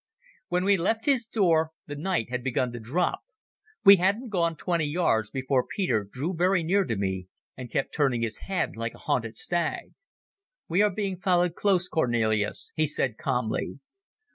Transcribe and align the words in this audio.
When 0.47 0.65
we 0.65 0.77
left 0.77 1.05
his 1.05 1.27
door 1.27 1.73
the 1.85 1.95
night 1.95 2.31
had 2.31 2.43
begun 2.43 2.71
to 2.71 2.79
drop. 2.79 3.19
We 3.85 3.97
hadn't 3.97 4.29
gone 4.29 4.55
twenty 4.55 4.85
yards 4.87 5.29
before 5.29 5.63
Peter 5.67 6.07
drew 6.11 6.33
very 6.35 6.63
near 6.63 6.85
to 6.85 6.95
me 6.95 7.27
and 7.55 7.69
kept 7.69 7.93
turning 7.93 8.23
his 8.23 8.39
head 8.39 8.75
like 8.75 8.95
a 8.95 9.05
hunted 9.05 9.37
stag. 9.37 9.93
"We 10.67 10.81
are 10.81 10.89
being 10.89 11.19
followed 11.19 11.53
close, 11.53 11.87
Cornelis," 11.87 12.71
he 12.73 12.87
said 12.87 13.19
calmly. 13.19 13.79